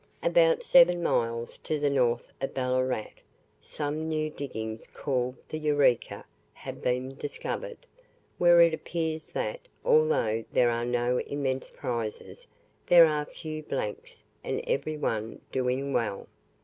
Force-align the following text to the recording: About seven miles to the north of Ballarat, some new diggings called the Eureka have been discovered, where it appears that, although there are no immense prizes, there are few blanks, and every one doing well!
About 0.23 0.63
seven 0.63 1.03
miles 1.03 1.59
to 1.59 1.79
the 1.79 1.91
north 1.91 2.25
of 2.41 2.55
Ballarat, 2.55 3.11
some 3.61 4.09
new 4.09 4.31
diggings 4.31 4.87
called 4.87 5.35
the 5.47 5.59
Eureka 5.59 6.25
have 6.53 6.81
been 6.81 7.09
discovered, 7.13 7.77
where 8.39 8.59
it 8.61 8.73
appears 8.73 9.29
that, 9.29 9.67
although 9.85 10.43
there 10.51 10.71
are 10.71 10.85
no 10.85 11.19
immense 11.19 11.69
prizes, 11.69 12.47
there 12.87 13.05
are 13.05 13.25
few 13.25 13.61
blanks, 13.61 14.23
and 14.43 14.63
every 14.65 14.97
one 14.97 15.39
doing 15.51 15.93
well! 15.93 16.25